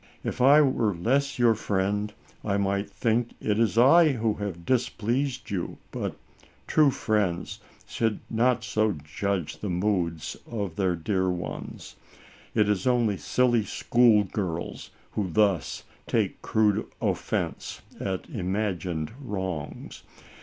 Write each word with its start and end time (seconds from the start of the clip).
If 0.23 0.41
I 0.41 0.61
were 0.63 0.95
less 0.95 1.37
your 1.37 1.53
friend, 1.53 2.11
I 2.43 2.57
might 2.57 2.89
think 2.89 3.35
it 3.39 3.59
is 3.59 3.77
I 3.77 4.13
who 4.13 4.33
have 4.33 4.65
displeased 4.65 5.51
you, 5.51 5.77
but 5.91 6.15
true 6.65 6.89
friends 6.89 7.59
should 7.87 8.19
not 8.27 8.63
so 8.63 8.93
judge 8.93 9.59
the 9.59 9.69
moods 9.69 10.35
of 10.49 10.75
their 10.75 10.95
dear 10.95 11.29
ones. 11.29 11.97
It 12.55 12.67
is 12.67 12.87
only 12.87 13.17
silly 13.17 13.63
school 13.63 14.23
girls 14.23 14.89
who 15.11 15.29
thus 15.29 15.83
take 16.07 16.41
crude 16.41 16.87
offense 16.99 17.83
at 17.99 18.27
imagined 18.27 19.11
wrongs. 19.21 20.01